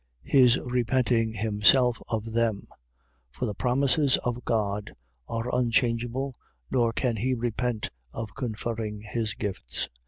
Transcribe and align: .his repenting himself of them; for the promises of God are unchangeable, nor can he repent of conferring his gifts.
.his 0.23 0.57
repenting 0.65 1.33
himself 1.33 2.01
of 2.09 2.31
them; 2.33 2.65
for 3.29 3.45
the 3.45 3.53
promises 3.53 4.17
of 4.25 4.43
God 4.43 4.95
are 5.27 5.53
unchangeable, 5.55 6.33
nor 6.71 6.91
can 6.91 7.17
he 7.17 7.35
repent 7.35 7.91
of 8.11 8.33
conferring 8.33 9.01
his 9.11 9.35
gifts. 9.35 9.89